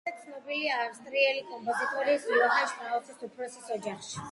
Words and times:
დაიბადა 0.07 0.21
ცნობილი 0.21 0.69
ავსტრიელი 0.77 1.43
კომპოზიტორის 1.51 2.27
იოჰან 2.33 2.73
შტრაუს 2.73 3.25
უფროსის 3.31 3.73
ოჯახში. 3.79 4.19